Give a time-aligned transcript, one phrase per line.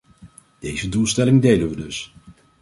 [0.59, 2.13] Deze doelstelling delen we dus.